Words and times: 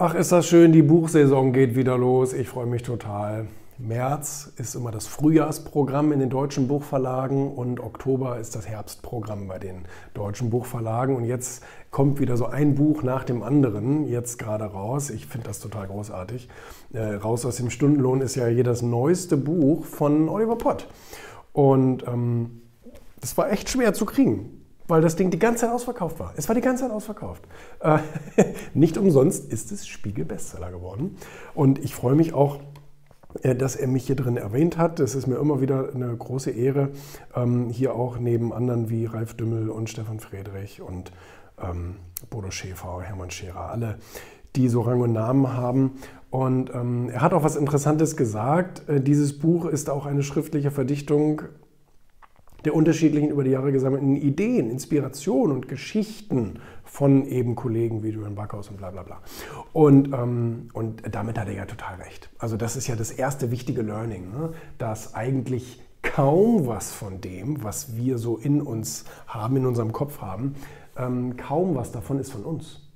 Ach, 0.00 0.14
ist 0.14 0.30
das 0.30 0.46
schön, 0.46 0.70
die 0.70 0.82
Buchsaison 0.82 1.52
geht 1.52 1.74
wieder 1.74 1.98
los. 1.98 2.32
Ich 2.32 2.48
freue 2.48 2.66
mich 2.66 2.84
total. 2.84 3.48
März 3.78 4.52
ist 4.56 4.76
immer 4.76 4.92
das 4.92 5.08
Frühjahrsprogramm 5.08 6.12
in 6.12 6.20
den 6.20 6.30
deutschen 6.30 6.68
Buchverlagen 6.68 7.50
und 7.50 7.80
Oktober 7.80 8.38
ist 8.38 8.54
das 8.54 8.68
Herbstprogramm 8.68 9.48
bei 9.48 9.58
den 9.58 9.86
deutschen 10.14 10.50
Buchverlagen. 10.50 11.16
Und 11.16 11.24
jetzt 11.24 11.64
kommt 11.90 12.20
wieder 12.20 12.36
so 12.36 12.46
ein 12.46 12.76
Buch 12.76 13.02
nach 13.02 13.24
dem 13.24 13.42
anderen 13.42 14.06
jetzt 14.06 14.38
gerade 14.38 14.66
raus. 14.66 15.10
Ich 15.10 15.26
finde 15.26 15.48
das 15.48 15.58
total 15.58 15.88
großartig. 15.88 16.48
Äh, 16.92 17.14
raus 17.14 17.44
aus 17.44 17.56
dem 17.56 17.68
Stundenlohn 17.68 18.20
ist 18.20 18.36
ja 18.36 18.46
hier 18.46 18.62
das 18.62 18.82
neueste 18.82 19.36
Buch 19.36 19.84
von 19.84 20.28
Oliver 20.28 20.58
Pott. 20.58 20.86
Und 21.52 22.06
ähm, 22.06 22.62
das 23.20 23.36
war 23.36 23.50
echt 23.50 23.68
schwer 23.68 23.94
zu 23.94 24.06
kriegen 24.06 24.57
weil 24.88 25.02
das 25.02 25.16
Ding 25.16 25.30
die 25.30 25.38
ganze 25.38 25.66
Zeit 25.66 25.70
ausverkauft 25.70 26.18
war. 26.18 26.32
Es 26.36 26.48
war 26.48 26.54
die 26.54 26.60
ganze 26.60 26.84
Zeit 26.84 26.92
ausverkauft. 26.92 27.44
Äh, 27.80 27.98
nicht 28.74 28.98
umsonst 28.98 29.52
ist 29.52 29.70
es 29.70 29.86
Spiegel-Bestseller 29.86 30.72
geworden. 30.72 31.16
Und 31.54 31.78
ich 31.78 31.94
freue 31.94 32.14
mich 32.14 32.32
auch, 32.32 32.58
äh, 33.42 33.54
dass 33.54 33.76
er 33.76 33.86
mich 33.86 34.06
hier 34.06 34.16
drin 34.16 34.36
erwähnt 34.36 34.78
hat. 34.78 34.98
Es 34.98 35.14
ist 35.14 35.26
mir 35.26 35.36
immer 35.36 35.60
wieder 35.60 35.90
eine 35.94 36.16
große 36.16 36.50
Ehre, 36.50 36.90
ähm, 37.36 37.68
hier 37.68 37.94
auch 37.94 38.18
neben 38.18 38.52
anderen 38.52 38.88
wie 38.88 39.04
Ralf 39.04 39.34
Dümmel 39.34 39.68
und 39.68 39.90
Stefan 39.90 40.20
Friedrich 40.20 40.80
und 40.80 41.12
ähm, 41.62 41.96
Bodo 42.30 42.50
Schäfer, 42.50 43.02
Hermann 43.02 43.30
Scherer, 43.30 43.70
alle, 43.70 43.98
die 44.56 44.68
so 44.68 44.80
Rang 44.80 45.02
und 45.02 45.12
Namen 45.12 45.52
haben. 45.52 45.98
Und 46.30 46.70
ähm, 46.74 47.10
er 47.10 47.20
hat 47.20 47.32
auch 47.32 47.42
was 47.42 47.56
Interessantes 47.56 48.16
gesagt. 48.16 48.88
Äh, 48.88 49.00
dieses 49.02 49.38
Buch 49.38 49.66
ist 49.66 49.90
auch 49.90 50.06
eine 50.06 50.22
schriftliche 50.22 50.70
Verdichtung 50.70 51.42
der 52.64 52.74
unterschiedlichen 52.74 53.30
über 53.30 53.44
die 53.44 53.50
Jahre 53.50 53.72
gesammelten 53.72 54.16
Ideen, 54.16 54.70
Inspirationen 54.70 55.56
und 55.56 55.68
Geschichten 55.68 56.58
von 56.84 57.26
eben 57.26 57.54
Kollegen 57.54 58.02
wie 58.02 58.08
Julian 58.08 58.34
Backhaus 58.34 58.68
und 58.68 58.78
bla 58.78 58.90
bla 58.90 59.02
bla. 59.02 59.20
Und, 59.72 60.12
ähm, 60.12 60.68
und 60.72 61.02
damit 61.10 61.38
hat 61.38 61.48
er 61.48 61.54
ja 61.54 61.66
total 61.66 61.96
recht. 61.96 62.30
Also 62.38 62.56
das 62.56 62.76
ist 62.76 62.88
ja 62.88 62.96
das 62.96 63.10
erste 63.10 63.50
wichtige 63.50 63.82
Learning, 63.82 64.30
ne? 64.30 64.50
dass 64.78 65.14
eigentlich 65.14 65.80
kaum 66.02 66.66
was 66.66 66.92
von 66.92 67.20
dem, 67.20 67.62
was 67.62 67.96
wir 67.96 68.18
so 68.18 68.36
in 68.36 68.60
uns 68.60 69.04
haben, 69.26 69.56
in 69.56 69.66
unserem 69.66 69.92
Kopf 69.92 70.20
haben, 70.20 70.54
ähm, 70.96 71.36
kaum 71.36 71.76
was 71.76 71.92
davon 71.92 72.18
ist 72.18 72.32
von 72.32 72.44
uns. 72.44 72.87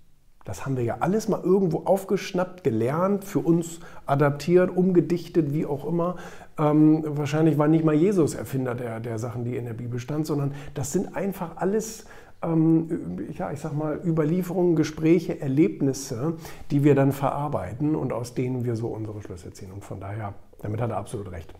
Das 0.44 0.66
haben 0.66 0.76
wir 0.76 0.84
ja 0.84 0.96
alles 1.00 1.28
mal 1.28 1.40
irgendwo 1.42 1.82
aufgeschnappt, 1.84 2.64
gelernt, 2.64 3.24
für 3.24 3.38
uns 3.38 3.80
adaptiert, 4.06 4.76
umgedichtet, 4.76 5.52
wie 5.52 5.66
auch 5.66 5.86
immer. 5.86 6.16
Ähm, 6.58 7.02
wahrscheinlich 7.06 7.58
war 7.58 7.68
nicht 7.68 7.84
mal 7.84 7.94
Jesus 7.94 8.34
Erfinder 8.34 8.74
der, 8.74 9.00
der 9.00 9.18
Sachen, 9.18 9.44
die 9.44 9.56
in 9.56 9.64
der 9.64 9.74
Bibel 9.74 10.00
stand, 10.00 10.26
sondern 10.26 10.52
das 10.74 10.92
sind 10.92 11.16
einfach 11.16 11.56
alles, 11.56 12.06
ähm, 12.42 13.28
ja, 13.36 13.52
ich 13.52 13.60
sag 13.60 13.72
mal, 13.72 14.00
Überlieferungen, 14.04 14.76
Gespräche, 14.76 15.40
Erlebnisse, 15.40 16.34
die 16.70 16.82
wir 16.84 16.94
dann 16.94 17.12
verarbeiten 17.12 17.94
und 17.94 18.12
aus 18.12 18.34
denen 18.34 18.64
wir 18.64 18.76
so 18.76 18.88
unsere 18.88 19.22
Schlüsse 19.22 19.52
ziehen. 19.52 19.70
Und 19.72 19.84
von 19.84 20.00
daher, 20.00 20.34
damit 20.60 20.80
hat 20.80 20.90
er 20.90 20.96
absolut 20.96 21.30
recht. 21.30 21.54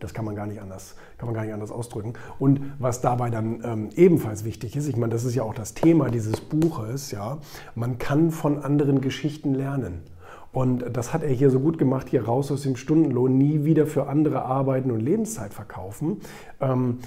Das 0.00 0.14
kann 0.14 0.24
man 0.24 0.34
gar 0.34 0.46
nicht 0.46 0.60
anders, 0.60 0.94
kann 1.16 1.26
man 1.26 1.34
gar 1.34 1.44
nicht 1.44 1.52
anders 1.52 1.70
ausdrücken. 1.70 2.14
Und 2.38 2.60
was 2.78 3.00
dabei 3.00 3.30
dann 3.30 3.62
ähm, 3.64 3.90
ebenfalls 3.94 4.44
wichtig 4.44 4.76
ist, 4.76 4.88
ich 4.88 4.96
meine, 4.96 5.12
das 5.12 5.24
ist 5.24 5.34
ja 5.34 5.42
auch 5.42 5.54
das 5.54 5.74
Thema 5.74 6.10
dieses 6.10 6.40
Buches, 6.40 7.10
ja, 7.10 7.38
man 7.74 7.98
kann 7.98 8.30
von 8.30 8.58
anderen 8.62 9.00
Geschichten 9.00 9.54
lernen. 9.54 10.02
Und 10.52 10.84
das 10.96 11.12
hat 11.12 11.22
er 11.22 11.30
hier 11.30 11.50
so 11.50 11.60
gut 11.60 11.78
gemacht, 11.78 12.08
hier 12.08 12.24
raus 12.24 12.50
aus 12.50 12.62
dem 12.62 12.76
Stundenlohn, 12.76 13.36
nie 13.36 13.64
wieder 13.64 13.86
für 13.86 14.06
andere 14.08 14.42
arbeiten 14.42 14.90
und 14.90 15.00
Lebenszeit 15.00 15.52
verkaufen. 15.52 16.20
Ähm, 16.60 16.98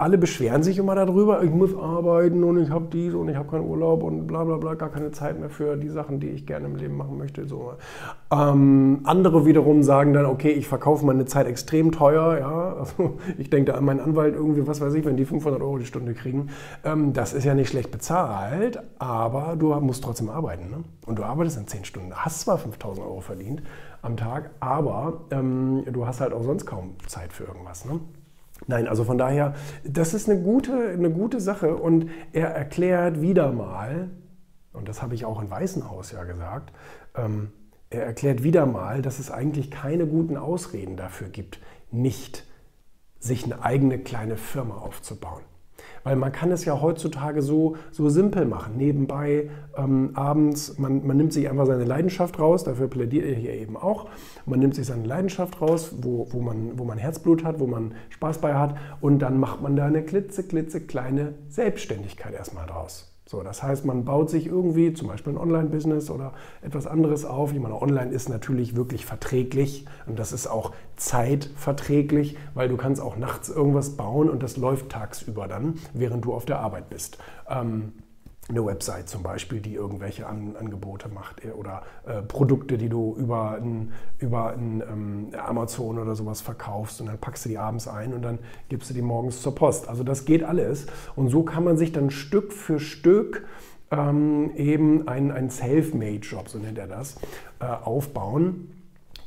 alle 0.00 0.16
beschweren 0.16 0.62
sich 0.62 0.78
immer 0.78 0.94
darüber, 0.94 1.42
ich 1.42 1.50
muss 1.50 1.74
arbeiten 1.74 2.44
und 2.44 2.62
ich 2.62 2.70
habe 2.70 2.86
dies 2.92 3.14
und 3.14 3.28
ich 3.28 3.34
habe 3.34 3.50
keinen 3.50 3.68
Urlaub 3.68 4.04
und 4.04 4.28
bla 4.28 4.44
bla 4.44 4.56
bla, 4.56 4.74
gar 4.74 4.90
keine 4.90 5.10
Zeit 5.10 5.40
mehr 5.40 5.50
für 5.50 5.76
die 5.76 5.88
Sachen, 5.88 6.20
die 6.20 6.28
ich 6.28 6.46
gerne 6.46 6.66
im 6.66 6.76
Leben 6.76 6.96
machen 6.96 7.18
möchte. 7.18 7.48
So. 7.48 7.72
Ähm, 8.30 9.00
andere 9.02 9.44
wiederum 9.44 9.82
sagen 9.82 10.12
dann, 10.12 10.26
okay, 10.26 10.52
ich 10.52 10.68
verkaufe 10.68 11.04
meine 11.04 11.24
Zeit 11.24 11.48
extrem 11.48 11.90
teuer. 11.90 12.38
Ja? 12.38 12.74
Also 12.76 13.18
ich 13.38 13.50
denke 13.50 13.72
da 13.72 13.78
an 13.78 13.84
meinen 13.84 13.98
Anwalt 13.98 14.36
irgendwie, 14.36 14.68
was 14.68 14.80
weiß 14.80 14.94
ich, 14.94 15.04
wenn 15.04 15.16
die 15.16 15.24
500 15.24 15.60
Euro 15.60 15.78
die 15.78 15.86
Stunde 15.86 16.14
kriegen. 16.14 16.50
Ähm, 16.84 17.12
das 17.12 17.32
ist 17.32 17.42
ja 17.42 17.54
nicht 17.54 17.70
schlecht 17.70 17.90
bezahlt, 17.90 18.78
aber 19.00 19.56
du 19.58 19.74
musst 19.80 20.04
trotzdem 20.04 20.30
arbeiten. 20.30 20.70
Ne? 20.70 20.84
Und 21.06 21.18
du 21.18 21.24
arbeitest 21.24 21.58
in 21.58 21.66
10 21.66 21.84
Stunden, 21.84 22.14
hast 22.14 22.42
zwar 22.42 22.58
5000 22.58 23.04
Euro 23.04 23.20
verdient 23.20 23.64
am 24.02 24.16
Tag, 24.16 24.50
aber 24.60 25.22
ähm, 25.32 25.82
du 25.90 26.06
hast 26.06 26.20
halt 26.20 26.32
auch 26.32 26.44
sonst 26.44 26.66
kaum 26.66 26.94
Zeit 27.08 27.32
für 27.32 27.42
irgendwas. 27.42 27.84
Ne? 27.84 27.98
Nein, 28.66 28.88
also 28.88 29.04
von 29.04 29.18
daher, 29.18 29.54
das 29.84 30.14
ist 30.14 30.28
eine 30.28 30.40
gute, 30.40 30.90
eine 30.90 31.10
gute 31.10 31.40
Sache 31.40 31.76
und 31.76 32.10
er 32.32 32.48
erklärt 32.48 33.20
wieder 33.20 33.52
mal, 33.52 34.10
und 34.72 34.88
das 34.88 35.00
habe 35.00 35.14
ich 35.14 35.24
auch 35.24 35.40
in 35.40 35.50
Weißenhaus 35.50 36.12
ja 36.12 36.24
gesagt, 36.24 36.72
ähm, 37.14 37.52
er 37.90 38.04
erklärt 38.04 38.42
wieder 38.42 38.66
mal, 38.66 39.00
dass 39.00 39.18
es 39.18 39.30
eigentlich 39.30 39.70
keine 39.70 40.06
guten 40.06 40.36
Ausreden 40.36 40.96
dafür 40.96 41.28
gibt, 41.28 41.60
nicht 41.90 42.44
sich 43.18 43.44
eine 43.44 43.62
eigene 43.62 43.98
kleine 43.98 44.36
Firma 44.36 44.76
aufzubauen. 44.76 45.42
Weil 46.04 46.16
man 46.16 46.32
kann 46.32 46.50
es 46.52 46.64
ja 46.64 46.80
heutzutage 46.80 47.42
so, 47.42 47.76
so 47.90 48.08
simpel 48.08 48.44
machen. 48.44 48.76
Nebenbei 48.76 49.50
ähm, 49.76 50.10
abends, 50.14 50.78
man, 50.78 51.06
man 51.06 51.16
nimmt 51.16 51.32
sich 51.32 51.48
einfach 51.48 51.66
seine 51.66 51.84
Leidenschaft 51.84 52.38
raus, 52.38 52.64
dafür 52.64 52.88
plädiert 52.88 53.26
er 53.26 53.34
hier 53.34 53.54
eben 53.54 53.76
auch. 53.76 54.08
Man 54.46 54.60
nimmt 54.60 54.74
sich 54.74 54.86
seine 54.86 55.06
Leidenschaft 55.06 55.60
raus, 55.60 55.94
wo, 56.02 56.26
wo, 56.30 56.40
man, 56.40 56.78
wo 56.78 56.84
man 56.84 56.98
Herzblut 56.98 57.44
hat, 57.44 57.60
wo 57.60 57.66
man 57.66 57.94
Spaß 58.10 58.38
bei 58.38 58.54
hat 58.54 58.76
und 59.00 59.20
dann 59.20 59.38
macht 59.38 59.62
man 59.62 59.76
da 59.76 59.86
eine 59.86 60.02
klitze, 60.02 60.42
klitze 60.46 60.80
kleine 60.80 61.34
Selbstständigkeit 61.48 62.34
erstmal 62.34 62.66
draus. 62.66 63.17
So, 63.28 63.42
das 63.42 63.62
heißt, 63.62 63.84
man 63.84 64.06
baut 64.06 64.30
sich 64.30 64.46
irgendwie 64.46 64.94
zum 64.94 65.08
Beispiel 65.08 65.34
ein 65.34 65.36
Online-Business 65.36 66.08
oder 66.10 66.32
etwas 66.62 66.86
anderes 66.86 67.26
auf. 67.26 67.52
Ich 67.52 67.60
meine, 67.60 67.74
online 67.80 68.10
ist 68.10 68.30
natürlich 68.30 68.74
wirklich 68.74 69.04
verträglich 69.04 69.84
und 70.06 70.18
das 70.18 70.32
ist 70.32 70.46
auch 70.46 70.72
zeitverträglich, 70.96 72.38
weil 72.54 72.70
du 72.70 72.78
kannst 72.78 73.02
auch 73.02 73.18
nachts 73.18 73.50
irgendwas 73.50 73.98
bauen 73.98 74.30
und 74.30 74.42
das 74.42 74.56
läuft 74.56 74.88
tagsüber 74.88 75.46
dann, 75.46 75.74
während 75.92 76.24
du 76.24 76.32
auf 76.32 76.46
der 76.46 76.60
Arbeit 76.60 76.88
bist. 76.88 77.18
Ähm, 77.50 77.92
eine 78.48 78.64
Website 78.64 79.08
zum 79.08 79.22
Beispiel, 79.22 79.60
die 79.60 79.74
irgendwelche 79.74 80.26
An 80.26 80.56
Angebote 80.58 81.08
macht 81.08 81.44
äh, 81.44 81.50
oder 81.50 81.82
äh, 82.06 82.22
Produkte, 82.22 82.78
die 82.78 82.88
du 82.88 83.14
über, 83.18 83.52
ein, 83.52 83.92
über 84.18 84.52
ein, 84.52 84.82
ähm, 84.90 85.28
Amazon 85.38 85.98
oder 85.98 86.14
sowas 86.14 86.40
verkaufst 86.40 87.00
und 87.00 87.08
dann 87.08 87.18
packst 87.18 87.44
du 87.44 87.50
die 87.50 87.58
abends 87.58 87.86
ein 87.88 88.14
und 88.14 88.22
dann 88.22 88.38
gibst 88.68 88.90
du 88.90 88.94
die 88.94 89.02
morgens 89.02 89.42
zur 89.42 89.54
Post. 89.54 89.88
Also 89.88 90.02
das 90.02 90.24
geht 90.24 90.42
alles 90.42 90.86
und 91.14 91.28
so 91.28 91.42
kann 91.42 91.64
man 91.64 91.76
sich 91.76 91.92
dann 91.92 92.10
Stück 92.10 92.52
für 92.52 92.80
Stück 92.80 93.46
ähm, 93.90 94.52
eben 94.56 95.08
einen, 95.08 95.50
Self-Made-Job, 95.50 96.48
so 96.48 96.58
nennt 96.58 96.78
er 96.78 96.86
das, 96.86 97.16
äh, 97.60 97.66
aufbauen 97.66 98.77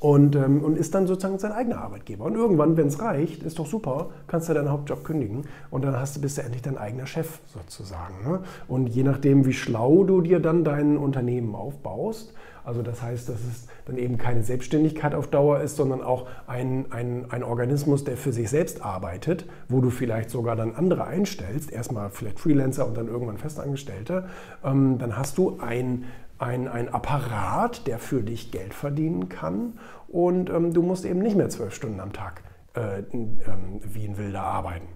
und, 0.01 0.35
ähm, 0.35 0.63
und 0.63 0.79
ist 0.79 0.95
dann 0.95 1.05
sozusagen 1.05 1.37
sein 1.37 1.51
eigener 1.51 1.77
Arbeitgeber. 1.77 2.25
Und 2.25 2.33
irgendwann, 2.33 2.75
wenn 2.75 2.87
es 2.87 2.99
reicht, 2.99 3.43
ist 3.43 3.59
doch 3.59 3.67
super, 3.67 4.09
kannst 4.25 4.49
du 4.49 4.53
deinen 4.55 4.71
Hauptjob 4.71 5.03
kündigen 5.03 5.43
und 5.69 5.85
dann 5.85 5.95
hast 5.95 6.17
du, 6.17 6.21
bist 6.21 6.39
du 6.39 6.41
endlich 6.41 6.63
dein 6.63 6.75
eigener 6.75 7.05
Chef 7.05 7.37
sozusagen. 7.45 8.15
Ne? 8.25 8.39
Und 8.67 8.87
je 8.87 9.03
nachdem, 9.03 9.45
wie 9.45 9.53
schlau 9.53 10.03
du 10.03 10.21
dir 10.21 10.39
dann 10.39 10.63
dein 10.63 10.97
Unternehmen 10.97 11.53
aufbaust, 11.53 12.33
also 12.63 12.81
das 12.81 13.01
heißt, 13.03 13.29
dass 13.29 13.39
es 13.41 13.67
dann 13.85 13.97
eben 13.97 14.17
keine 14.17 14.41
Selbstständigkeit 14.41 15.13
auf 15.13 15.27
Dauer 15.27 15.61
ist, 15.61 15.75
sondern 15.75 16.01
auch 16.01 16.27
ein, 16.47 16.91
ein, 16.91 17.25
ein 17.29 17.43
Organismus, 17.43 18.03
der 18.03 18.17
für 18.17 18.33
sich 18.33 18.49
selbst 18.49 18.83
arbeitet, 18.83 19.45
wo 19.69 19.81
du 19.81 19.91
vielleicht 19.91 20.31
sogar 20.31 20.55
dann 20.55 20.73
andere 20.73 21.05
einstellst, 21.05 21.71
erstmal 21.71 22.09
vielleicht 22.09 22.39
Freelancer 22.39 22.87
und 22.87 22.97
dann 22.97 23.07
irgendwann 23.07 23.37
Festangestellte, 23.37 24.25
ähm, 24.63 24.97
dann 24.97 25.15
hast 25.15 25.37
du 25.37 25.59
ein 25.59 26.05
ein, 26.41 26.67
ein 26.67 26.89
Apparat, 26.89 27.87
der 27.87 27.99
für 27.99 28.21
dich 28.21 28.51
Geld 28.51 28.73
verdienen 28.73 29.29
kann 29.29 29.73
und 30.07 30.49
ähm, 30.49 30.73
du 30.73 30.81
musst 30.81 31.05
eben 31.05 31.19
nicht 31.19 31.37
mehr 31.37 31.49
zwölf 31.49 31.73
Stunden 31.73 31.99
am 31.99 32.13
Tag 32.13 32.41
äh, 32.75 32.99
ähm, 32.99 33.79
wie 33.81 34.05
ein 34.05 34.17
Wilder 34.17 34.41
arbeiten. 34.41 34.87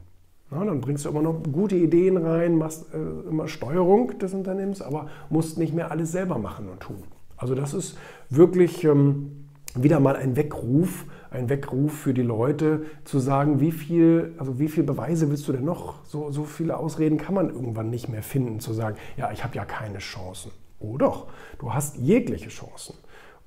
Na, 0.52 0.64
dann 0.64 0.82
bringst 0.82 1.06
du 1.06 1.10
immer 1.10 1.22
noch 1.22 1.42
gute 1.52 1.76
Ideen 1.76 2.18
rein, 2.18 2.58
machst 2.58 2.94
äh, 2.94 3.30
immer 3.30 3.48
Steuerung 3.48 4.18
des 4.20 4.34
Unternehmens, 4.34 4.82
aber 4.82 5.08
musst 5.30 5.58
nicht 5.58 5.74
mehr 5.74 5.92
alles 5.92 6.12
selber 6.12 6.38
machen 6.38 6.70
und 6.70 6.80
tun. 6.80 7.04
Also 7.38 7.56
das 7.56 7.74
ist 7.74 7.98
wirklich 8.30 8.84
ähm, 8.84 9.48
wieder 9.76 10.00
mal 10.00 10.16
ein 10.16 10.36
Weckruf, 10.36 11.06
ein 11.32 11.50
Weckruf 11.50 11.94
für 11.94 12.14
die 12.14 12.22
Leute, 12.22 12.86
zu 13.04 13.20
sagen, 13.20 13.60
wie 13.60 13.72
viel, 13.72 14.34
also 14.38 14.58
wie 14.58 14.68
viel 14.70 14.84
Beweise 14.84 15.30
willst 15.30 15.48
du 15.48 15.52
denn 15.52 15.66
noch? 15.66 16.06
So, 16.06 16.32
so 16.32 16.44
viele 16.44 16.78
Ausreden 16.78 17.18
kann 17.18 17.36
man 17.36 17.50
irgendwann 17.50 17.90
nicht 17.90 18.08
mehr 18.08 18.24
finden, 18.24 18.60
zu 18.60 18.74
sagen, 18.74 18.98
ja, 19.18 19.32
ich 19.32 19.44
habe 19.44 19.56
ja 19.56 19.66
keine 19.66 20.00
Chancen. 20.00 20.52
Oh 20.80 20.98
doch, 20.98 21.28
du 21.60 21.74
hast 21.74 21.98
jegliche 21.98 22.50
Chancen. 22.50 22.96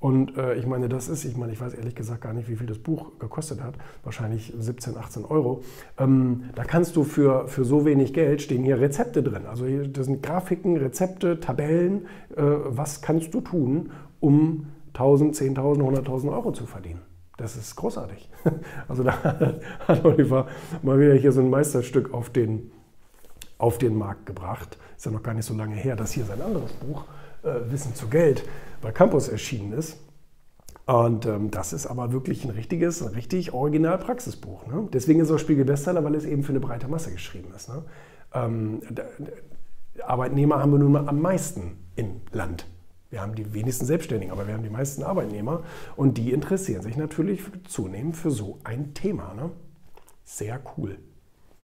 Und 0.00 0.36
äh, 0.36 0.54
ich 0.54 0.66
meine, 0.66 0.88
das 0.88 1.08
ist, 1.08 1.24
ich 1.24 1.36
meine, 1.36 1.52
ich 1.52 1.60
weiß 1.60 1.74
ehrlich 1.74 1.96
gesagt 1.96 2.20
gar 2.20 2.32
nicht, 2.32 2.48
wie 2.48 2.54
viel 2.54 2.68
das 2.68 2.78
Buch 2.78 3.18
gekostet 3.18 3.60
hat. 3.60 3.74
Wahrscheinlich 4.04 4.52
17, 4.56 4.96
18 4.96 5.24
Euro. 5.24 5.62
Ähm, 5.98 6.44
da 6.54 6.62
kannst 6.62 6.94
du 6.94 7.02
für, 7.02 7.48
für 7.48 7.64
so 7.64 7.84
wenig 7.84 8.14
Geld, 8.14 8.40
stehen 8.40 8.62
hier 8.62 8.78
Rezepte 8.80 9.24
drin. 9.24 9.46
Also 9.46 9.66
hier, 9.66 9.88
das 9.88 10.06
sind 10.06 10.22
Grafiken, 10.22 10.76
Rezepte, 10.76 11.40
Tabellen. 11.40 12.06
Äh, 12.36 12.42
was 12.42 13.02
kannst 13.02 13.34
du 13.34 13.40
tun, 13.40 13.90
um 14.20 14.66
1000, 14.94 15.34
10.000, 15.34 15.80
100.000 15.80 16.32
Euro 16.32 16.52
zu 16.52 16.66
verdienen? 16.66 17.00
Das 17.36 17.56
ist 17.56 17.74
großartig. 17.76 18.30
Also 18.88 19.02
da 19.02 19.48
hat 19.86 20.04
Oliver 20.04 20.46
mal 20.82 20.98
wieder 20.98 21.14
hier 21.14 21.32
so 21.32 21.40
ein 21.40 21.50
Meisterstück 21.50 22.14
auf 22.14 22.30
den, 22.30 22.70
auf 23.58 23.78
den 23.78 23.96
Markt 23.96 24.26
gebracht. 24.26 24.78
Ist 24.96 25.06
ja 25.06 25.12
noch 25.12 25.22
gar 25.22 25.34
nicht 25.34 25.44
so 25.44 25.54
lange 25.54 25.76
her, 25.76 25.96
dass 25.96 26.12
hier 26.12 26.24
sein 26.24 26.40
anderes 26.40 26.72
Buch 26.72 27.04
äh, 27.42 27.70
Wissen 27.70 27.94
zu 27.94 28.08
Geld 28.08 28.44
bei 28.80 28.92
Campus 28.92 29.28
erschienen 29.28 29.72
ist. 29.72 29.98
Und 30.86 31.26
ähm, 31.26 31.50
das 31.50 31.74
ist 31.74 31.86
aber 31.86 32.12
wirklich 32.12 32.44
ein 32.44 32.50
richtiges, 32.50 33.02
ein 33.02 33.14
richtig 33.14 33.52
original 33.52 33.98
Praxisbuch. 33.98 34.66
Ne? 34.66 34.88
Deswegen 34.92 35.20
ist 35.20 35.28
es 35.28 35.34
auch 35.34 35.38
Spiegel 35.38 35.66
Bestseller, 35.66 36.02
weil 36.02 36.14
es 36.14 36.24
eben 36.24 36.42
für 36.42 36.52
eine 36.52 36.60
breite 36.60 36.88
Masse 36.88 37.12
geschrieben 37.12 37.52
ist. 37.54 37.68
Ne? 37.68 37.84
Ähm, 38.32 38.80
Arbeitnehmer 40.02 40.60
haben 40.60 40.72
wir 40.72 40.78
nun 40.78 40.92
mal 40.92 41.06
am 41.06 41.20
meisten 41.20 41.76
im 41.96 42.22
Land. 42.32 42.66
Wir 43.10 43.20
haben 43.20 43.34
die 43.34 43.52
wenigsten 43.52 43.84
Selbstständigen, 43.84 44.32
aber 44.32 44.46
wir 44.46 44.54
haben 44.54 44.62
die 44.62 44.70
meisten 44.70 45.02
Arbeitnehmer 45.02 45.62
und 45.96 46.16
die 46.18 46.32
interessieren 46.32 46.82
sich 46.82 46.96
natürlich 46.96 47.42
zunehmend 47.66 48.16
für 48.16 48.30
so 48.30 48.58
ein 48.64 48.94
Thema. 48.94 49.34
Ne? 49.34 49.50
Sehr 50.24 50.60
cool. 50.76 50.98